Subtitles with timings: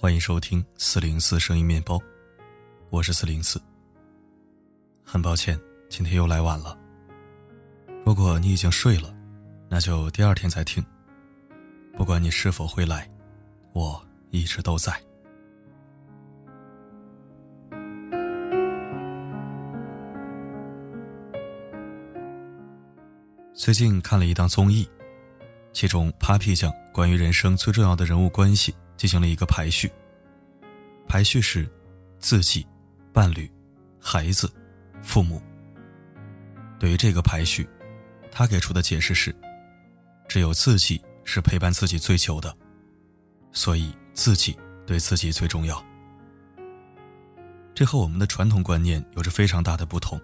[0.00, 2.00] 欢迎收听四零四声音面包，
[2.88, 3.60] 我是四零四。
[5.02, 5.58] 很抱歉，
[5.90, 6.78] 今天又来晚了。
[8.06, 9.12] 如果你已经睡了，
[9.68, 10.80] 那就第二天再听。
[11.96, 13.10] 不管你是否会来，
[13.72, 14.00] 我
[14.30, 14.92] 一直都在。
[23.52, 24.88] 最近看了一档综艺，
[25.72, 29.90] 其中 Papi 酱关于人生最重要的人物关系进行了一个排序。
[31.06, 31.66] 排序是
[32.18, 32.66] 自己、
[33.14, 33.50] 伴侣、
[33.98, 34.52] 孩子、
[35.02, 35.40] 父母。
[36.78, 37.66] 对于这个排序，
[38.30, 39.34] 他给出的解释是：
[40.28, 42.54] 只有自己是陪伴自己最久的，
[43.52, 44.54] 所以自己
[44.86, 45.82] 对自己最重要。
[47.74, 50.20] 这和我们的传统观念有着非常大的不同。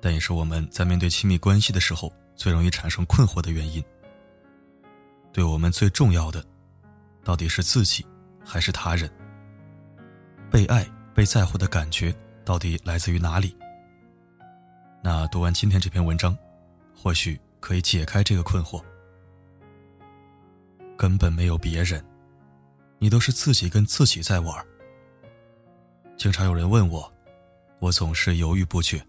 [0.00, 3.82] 但也是我们在面对亲密关系的时候最容易产生困惑的原因。
[5.32, 6.44] 对我们最重要的，
[7.28, 8.06] 到底是自己
[8.42, 9.06] 还是他人？
[10.50, 10.82] 被爱、
[11.14, 12.10] 被在乎的感觉
[12.42, 13.54] 到底来自于哪里？
[15.02, 16.34] 那读完今天这篇文章，
[16.96, 18.82] 或许可以解开这个困惑。
[20.96, 22.02] 根本没有别人，
[22.98, 24.66] 你都是自己跟自己在玩。
[26.16, 27.12] 经常有人问我，
[27.78, 29.06] 我总是犹豫不决。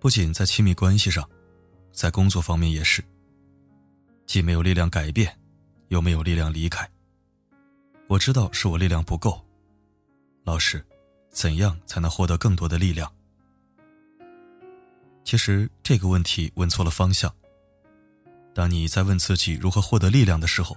[0.00, 1.24] 不仅在亲密关系上，
[1.92, 3.00] 在工作方面也是。
[4.26, 5.32] 既没有力量改变，
[5.90, 6.90] 又没有力量离开。
[8.10, 9.40] 我知道是我力量不够。
[10.42, 10.84] 老师，
[11.30, 13.08] 怎样才能获得更多的力量？
[15.22, 17.32] 其实这个问题问错了方向。
[18.52, 20.76] 当你在问自己如何获得力量的时候，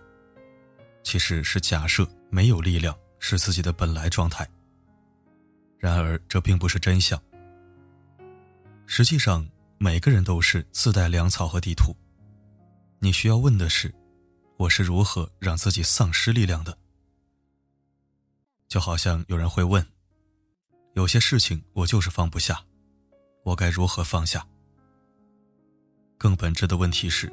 [1.01, 4.47] 其实是假设没有力量是自己的本来状态。
[5.79, 7.19] 然而这并不是真相。
[8.85, 9.43] 实际上，
[9.79, 11.95] 每个人都是自带粮草和地图。
[12.99, 13.91] 你需要问的是：
[14.55, 16.77] 我是如何让自己丧失力量的？
[18.73, 19.85] 就好像有人会问：
[20.93, 22.59] 有些事情我就是放不下，
[23.43, 24.43] 我该如何放下？
[26.17, 27.31] 更本质的问题是：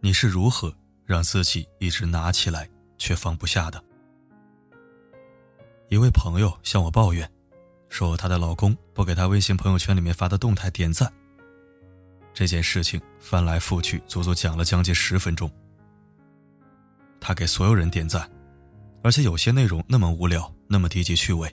[0.00, 0.74] 你是如何
[1.04, 3.80] 让自己一直拿起来却放不下的？
[5.90, 7.30] 一位朋友向我抱怨。
[7.88, 11.08] 说她的老公不给她微信朋友圈里面发的动态点赞。
[12.34, 15.48] 这件事情翻来覆去，足足讲了将近十分钟。
[17.20, 18.28] 她给所有人点赞，
[19.08, 21.50] 而且有些内容那么无聊，那么低级趣味，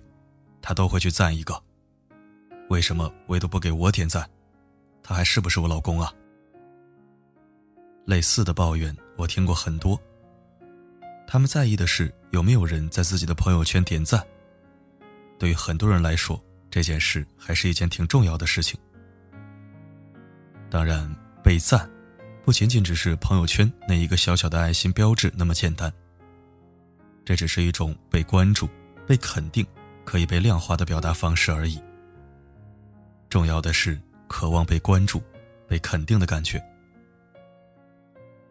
[0.62, 1.58] 他都会去赞一个。
[2.70, 4.30] 为什么唯独不给我点赞？
[5.02, 6.14] 他还是不是我老公啊？
[8.06, 9.98] 类似的抱怨我听过很多。
[11.26, 14.22] 他们在意的是有没有人在自己的朋友圈点赞。
[15.40, 16.38] 对于很多人来说，
[16.70, 18.78] 这件事还是一件挺重要的事情。
[20.70, 21.10] 当然，
[21.42, 21.90] 被赞
[22.44, 25.90] 不仅仅只是朋友圈那一个小小的爱心标志那么简单。
[27.26, 28.70] 这只是一种被关注、
[29.08, 29.66] 被肯定、
[30.06, 31.82] 可以被量化的表达方式而已。
[33.28, 35.22] 重要的是渴望被关注、
[35.68, 36.64] 被肯定的感觉。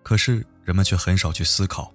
[0.02, 1.90] 可是人们却很少去思考，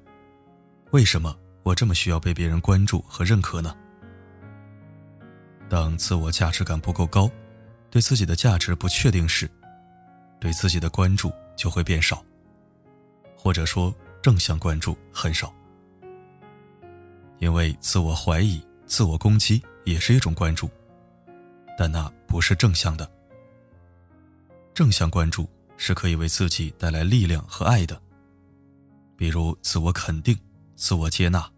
[0.91, 3.75] 为什么我这么需要被别人关注和认可呢？
[5.69, 7.29] 当自我价值感不够高，
[7.91, 9.47] 对自己的价值不确定时，
[10.39, 12.25] 对自己的关注就会变少，
[13.38, 15.53] 或者说正向关注很少。
[17.39, 20.69] 因为自我怀疑、自我攻击也是一种关注，
[21.77, 23.09] 但那不是正向的。
[24.73, 28.01] 正向关注是可以为自己带来力量和爱的，
[29.17, 30.38] 比如自我肯定、
[30.75, 31.50] 自我接纳。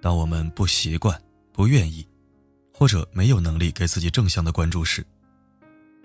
[0.00, 1.20] 当我们不习惯、
[1.52, 2.06] 不愿意。
[2.74, 5.06] 或者没有能力给自己正向的关注时，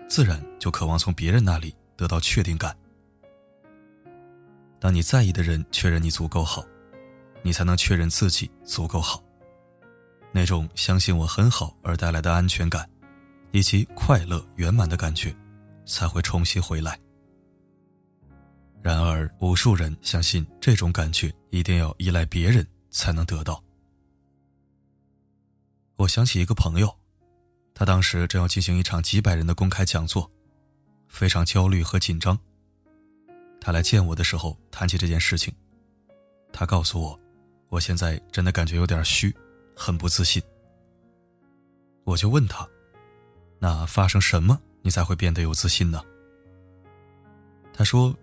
[0.06, 2.76] 自然就渴望从别人那里得到确定感。
[4.78, 6.64] 当你在意的人确认你足够好，
[7.42, 9.22] 你才能确认自己足够好。
[10.32, 12.88] 那种相信我很好而带来的安全感，
[13.50, 15.34] 以及快乐圆满的感觉，
[15.86, 16.98] 才会重新回来。
[18.82, 23.62] 然而，无数人相信这种感觉一定要依赖别人才能得到。
[25.96, 26.94] 我想起一个朋友，
[27.74, 30.30] 他当时正要进行一场几百人的公开讲座，
[31.08, 32.38] 非常焦虑和紧张。
[33.60, 35.52] 他来见我的时候谈起这件事情，
[36.52, 37.18] 他告诉我，
[37.68, 39.34] 我现在真的感觉有点虚，
[39.76, 40.42] 很不自信。
[42.04, 42.66] 我就问他，
[43.58, 46.02] 那发生什么你才会变得有自信呢？
[47.72, 48.14] 他说，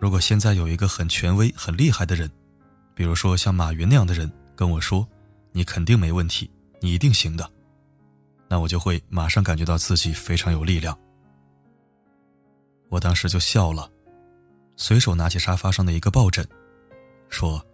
[0.00, 2.30] 如果现在有一个很权威、很厉害的人，
[2.94, 5.06] 比如说像马云那样的人跟我说，
[5.52, 6.50] 你肯定没问题。
[6.80, 7.50] 你一定行的，
[8.46, 10.98] 那我就会马上感觉到自己非常有力量。
[12.90, 13.90] 我当时就笑了，
[14.76, 16.46] 随手拿起沙发上的一个抱枕，
[17.30, 17.64] 说：“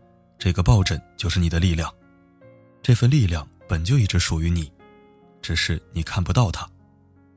[0.41, 1.95] 这个抱枕就是你的力量，
[2.83, 4.73] 这份力量本就一直属于你，
[5.43, 6.67] 只是你看不到它，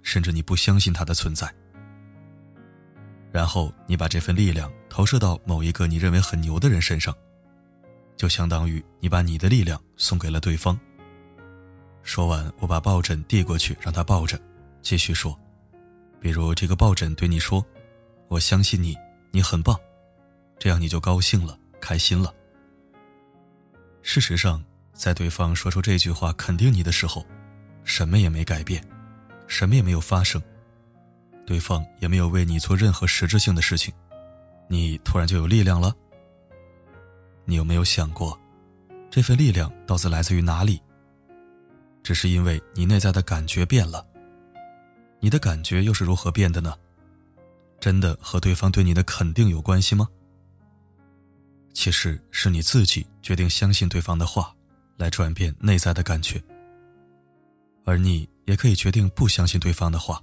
[0.03, 1.53] 甚至你不相信它的存在。
[3.29, 7.13] 然后你把这份力量投射到某一个你认为很牛的人身上，
[8.15, 10.79] 就相当于你把你的力量送给了对方。
[12.03, 14.39] 说完，我把抱枕递过去，让他抱着，
[14.81, 15.38] 继续说。
[16.21, 17.65] 比如这个抱枕对你说
[18.29, 18.95] ：“我相信你，
[19.29, 19.77] 你很棒。”
[20.57, 22.33] 这样你就高兴了，开心了。
[24.03, 24.61] 事实上，
[24.94, 27.25] 在对方说出这句话肯定你的时候，
[27.83, 28.85] 什么也没改变，
[29.47, 30.41] 什么也没有发生，
[31.45, 33.94] 对方也没有为你做任何实质性的事情，
[34.67, 35.95] 你突然就有力量了。
[37.45, 38.38] 你有没有想过，
[39.09, 40.81] 这份力量到底来自于哪里？
[42.03, 44.05] 只是因为你内在的感觉变了。
[45.21, 46.75] 你的感觉又是如何变的呢？
[47.79, 50.07] 真的和对方对你的肯定有关系吗？
[51.73, 54.53] 其实是你自己决定相信对方的话，
[54.97, 56.41] 来转变内在的感觉。
[57.83, 60.21] 而你也可以决定不相信对方的话，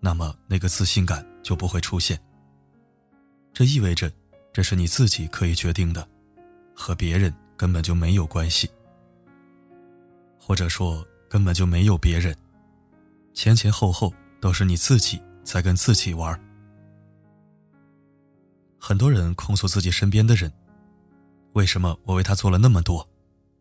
[0.00, 2.18] 那么那个自信感就不会出现。
[3.52, 4.10] 这意味着，
[4.52, 6.08] 这是你自己可以决定的，
[6.74, 8.70] 和别人根本就没有关系，
[10.38, 12.34] 或者说根本就没有别人。
[13.34, 16.40] 前前后后都是你自己在跟自己玩儿。
[18.86, 20.52] 很多人控诉自己身边的人
[21.56, 23.08] ：“为什么我为他做了那么多，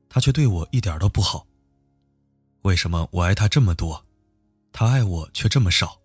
[0.09, 1.47] 他却对我一点都不好？
[2.63, 4.05] 为什么我爱他这么多，
[4.73, 5.97] 他爱我却这么少？”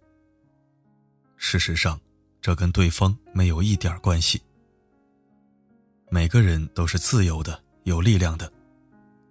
[1.37, 2.01] 事实上，
[2.41, 4.41] 这跟对方没有一点关系。
[6.11, 8.49] 每个人都是自由的、有力量的，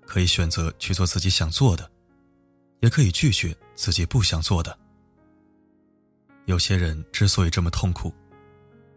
[0.06, 1.89] 可以选择去做自己想做的。
[2.81, 4.78] 也可以拒绝自己不想做的。
[6.44, 8.13] 有些人之所以这么痛苦，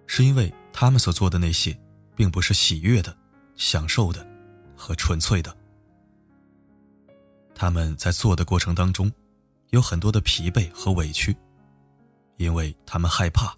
[0.08, 1.78] 是因为他们所做的那些，
[2.14, 3.16] 并不是喜悦的、
[3.56, 4.26] 享受的
[4.76, 5.56] 和纯粹的。
[7.54, 9.10] 他们在做的过程当中，
[9.70, 11.36] 有很多的疲惫和委屈，
[12.36, 13.54] 因为他们害怕，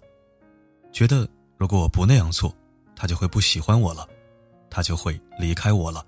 [0.91, 1.27] 觉得
[1.57, 2.55] 如果我不那样做，
[2.95, 4.07] 他就会不喜欢我了，
[4.69, 6.05] 他就会离开我了。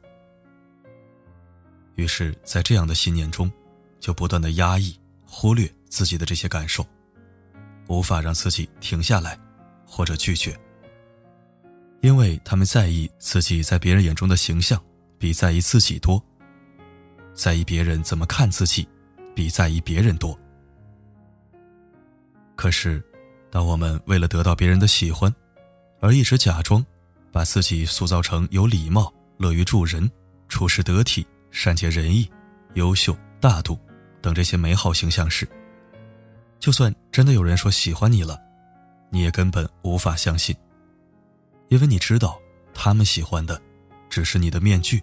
[1.95, 3.51] 于是，在这样的信念中。
[3.97, 6.85] 就不断的压抑、忽略自己的这些感受，
[7.87, 9.39] 无法让自己停下来，
[9.83, 10.55] 或者拒绝，
[12.01, 14.81] 因为他们在意自己在别人眼中的形象，
[15.17, 16.21] 比在意自己多；
[17.33, 18.87] 在意别人怎么看自己，
[19.35, 20.37] 比在意别人多。
[22.55, 23.03] 可是，
[23.49, 25.33] 当我们为了得到别人的喜欢，
[25.99, 26.85] 而一直假装
[27.31, 30.09] 把自己塑造成有礼貌、乐于助人、
[30.47, 32.29] 处事得体、善解人意、
[32.75, 33.79] 优秀、大度。
[34.21, 35.47] 等这些美好形象时，
[36.59, 38.41] 就算真的有人说喜欢你了，
[39.11, 40.55] 你也根本无法相信，
[41.67, 42.39] 因为你知道
[42.73, 43.61] 他们喜欢的
[44.09, 45.01] 只是你的面具。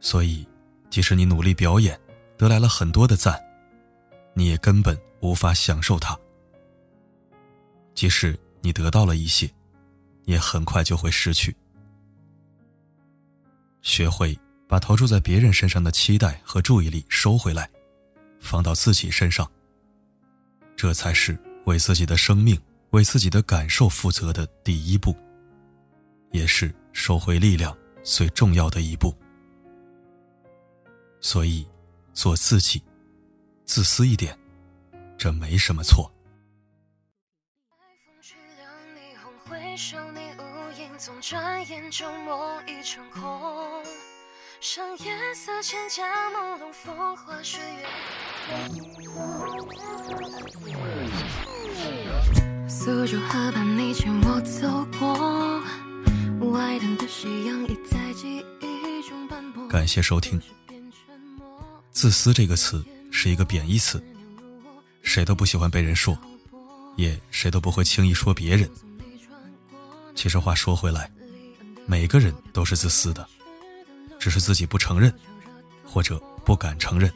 [0.00, 0.46] 所以，
[0.88, 1.98] 即使你努力表演，
[2.36, 3.40] 得来了很多的赞，
[4.34, 6.18] 你也根本无法享受它。
[7.94, 9.50] 即使你得到了一些，
[10.24, 11.54] 也很快就会失去。
[13.82, 14.38] 学会。
[14.70, 17.68] 把投注在别人身上的期待和注意力收回来，
[18.38, 19.50] 放到自己身上。
[20.76, 22.56] 这才是为自己的生命、
[22.90, 25.14] 为自己的感受负责的第一步，
[26.32, 29.14] 也是收回力量最重要的一步。
[31.20, 31.68] 所以，
[32.12, 32.82] 做自己，
[33.64, 34.36] 自私一点，
[35.16, 36.10] 这没什么错。
[44.60, 47.86] 上夜色千家朦胧风花雪月。
[52.90, 55.62] 苏州河畔你牵我走过，
[56.50, 59.64] 外滩的夕阳已在记忆中斑驳。
[59.68, 60.42] 感谢收听。
[61.92, 64.02] 自私这个词是一个贬义词，
[65.02, 66.18] 谁都不喜欢被人说，
[66.96, 68.68] 也谁都不会轻易说别人。
[70.16, 71.08] 其实话说回来，
[71.86, 73.24] 每个人都是自私的。
[74.18, 75.14] 只是自己不承认，
[75.84, 77.08] 或者不敢承认。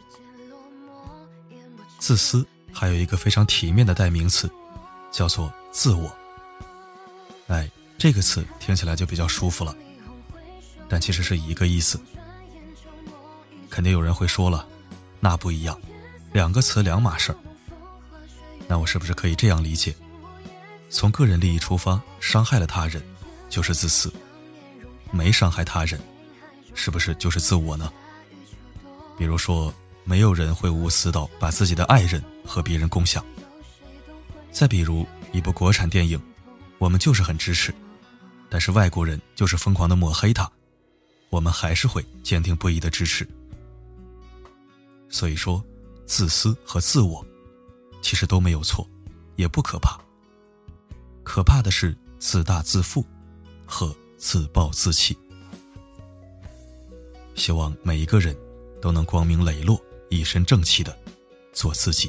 [1.99, 4.49] 自私还有一个非常体面的代名词，
[5.14, 6.12] 叫做自我。
[7.47, 9.75] 哎，这个词听起来就比较舒服了，
[10.88, 12.00] 但其实是一个意思。
[13.71, 14.66] 肯定有人会说了，
[15.21, 15.80] 那不一样，
[16.33, 17.38] 两个词两码事儿。
[18.66, 19.94] 那我是不是可以这样理解：
[20.90, 23.00] 从个人利益出发，伤害了他人，
[23.49, 24.11] 就是自私；
[25.12, 26.00] 没伤害他人。
[26.75, 27.92] 是不是就是自我呢？
[29.16, 33.25] 比如说，没有人会无私到把自己的爱人和别人共享。
[34.54, 36.18] 再比如，一部国产电影，
[36.78, 37.75] 我们就是很支持，
[38.49, 40.49] 但是外国人就是疯狂的抹黑他，
[41.28, 43.28] 我们还是会坚定不移的支持。
[45.08, 45.62] 所以说，
[46.06, 47.26] 自私和自我，
[48.00, 48.88] 其实都没有错，
[49.34, 49.99] 也不可怕。
[51.25, 53.04] 可怕的是自大自负
[53.66, 55.18] 和自暴自弃。
[57.34, 58.37] 希望每一个人
[58.80, 60.96] 都能光明磊落、一身正气的
[61.52, 62.08] 做自己。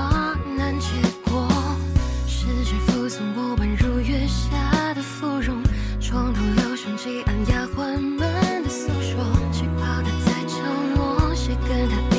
[11.89, 12.10] Thật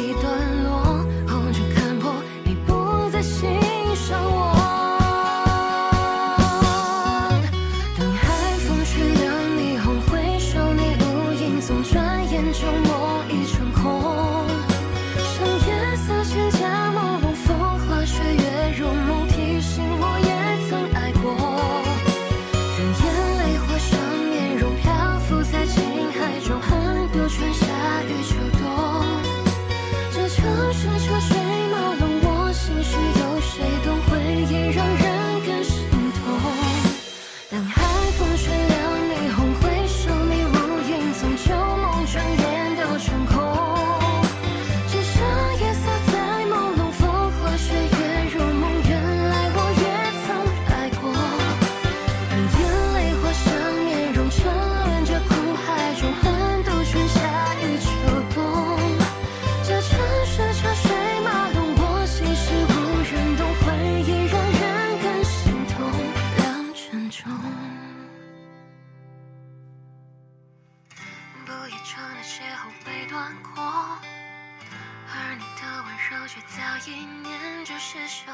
[71.63, 76.59] 我也尝了邂逅被断过，而你的温柔却早
[76.91, 76.91] 已
[77.23, 77.73] 念旧。
[77.79, 78.33] 失守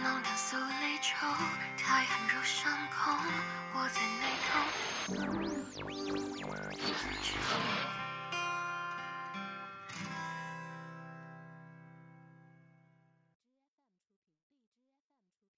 [0.00, 1.26] 浓淡诉离愁，
[1.76, 3.10] 太寒入伤口。
[3.74, 4.50] 我在眉头。